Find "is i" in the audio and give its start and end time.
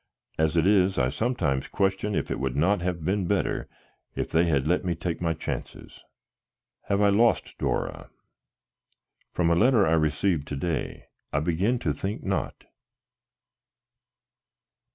0.65-1.09